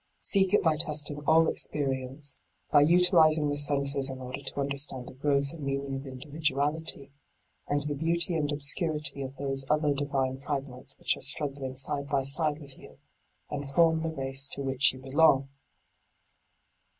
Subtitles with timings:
[0.21, 5.05] Seek it by testing all experi ence, by utilising the senses in order to understand
[5.05, 7.11] the growth and meaning of indi viduality,
[7.67, 9.77] and the beauty and obscurity of d by Google LIGHT ON THE PATH ii those
[9.77, 12.97] other divine fragments which are struggling side by side with you,
[13.51, 15.49] and form the race to which you belong.